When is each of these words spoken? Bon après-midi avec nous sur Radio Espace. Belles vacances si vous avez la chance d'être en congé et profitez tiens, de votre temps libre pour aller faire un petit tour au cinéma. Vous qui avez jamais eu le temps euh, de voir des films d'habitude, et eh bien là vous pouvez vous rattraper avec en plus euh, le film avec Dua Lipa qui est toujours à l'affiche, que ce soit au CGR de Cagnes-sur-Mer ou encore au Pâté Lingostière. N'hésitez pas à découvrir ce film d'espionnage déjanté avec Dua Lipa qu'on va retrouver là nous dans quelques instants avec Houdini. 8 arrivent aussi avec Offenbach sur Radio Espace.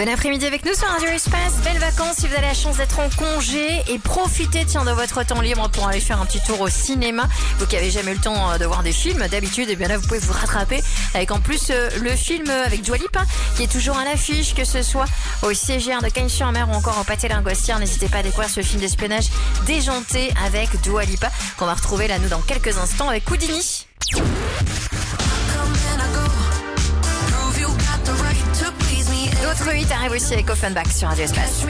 Bon 0.00 0.08
après-midi 0.08 0.46
avec 0.46 0.64
nous 0.64 0.72
sur 0.72 0.88
Radio 0.88 1.08
Espace. 1.08 1.56
Belles 1.62 1.76
vacances 1.76 2.16
si 2.20 2.26
vous 2.26 2.32
avez 2.32 2.46
la 2.46 2.54
chance 2.54 2.78
d'être 2.78 2.98
en 3.00 3.10
congé 3.10 3.82
et 3.86 3.98
profitez 3.98 4.64
tiens, 4.64 4.82
de 4.86 4.92
votre 4.92 5.26
temps 5.26 5.42
libre 5.42 5.68
pour 5.68 5.86
aller 5.88 6.00
faire 6.00 6.22
un 6.22 6.24
petit 6.24 6.40
tour 6.40 6.58
au 6.62 6.70
cinéma. 6.70 7.28
Vous 7.58 7.66
qui 7.66 7.76
avez 7.76 7.90
jamais 7.90 8.12
eu 8.12 8.14
le 8.14 8.20
temps 8.22 8.50
euh, 8.50 8.56
de 8.56 8.64
voir 8.64 8.82
des 8.82 8.92
films 8.92 9.28
d'habitude, 9.28 9.68
et 9.68 9.72
eh 9.72 9.76
bien 9.76 9.88
là 9.88 9.98
vous 9.98 10.06
pouvez 10.08 10.20
vous 10.20 10.32
rattraper 10.32 10.82
avec 11.12 11.30
en 11.32 11.40
plus 11.40 11.68
euh, 11.68 11.90
le 12.00 12.12
film 12.12 12.48
avec 12.48 12.80
Dua 12.80 12.96
Lipa 12.96 13.24
qui 13.56 13.64
est 13.64 13.70
toujours 13.70 13.98
à 13.98 14.04
l'affiche, 14.04 14.54
que 14.54 14.64
ce 14.64 14.82
soit 14.82 15.04
au 15.42 15.52
CGR 15.52 16.00
de 16.02 16.08
Cagnes-sur-Mer 16.08 16.70
ou 16.70 16.72
encore 16.72 16.98
au 16.98 17.04
Pâté 17.04 17.28
Lingostière. 17.28 17.78
N'hésitez 17.78 18.08
pas 18.08 18.18
à 18.18 18.22
découvrir 18.22 18.48
ce 18.48 18.62
film 18.62 18.80
d'espionnage 18.80 19.28
déjanté 19.66 20.32
avec 20.46 20.80
Dua 20.80 21.04
Lipa 21.04 21.30
qu'on 21.58 21.66
va 21.66 21.74
retrouver 21.74 22.08
là 22.08 22.18
nous 22.18 22.30
dans 22.30 22.40
quelques 22.40 22.78
instants 22.78 23.10
avec 23.10 23.30
Houdini. 23.30 23.84
8 29.72 29.92
arrivent 29.92 30.12
aussi 30.12 30.32
avec 30.34 30.50
Offenbach 30.50 30.90
sur 30.90 31.08
Radio 31.08 31.24
Espace. 31.24 31.64